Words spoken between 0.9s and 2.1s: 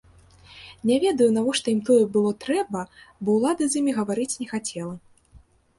ведаю, навошта ім тое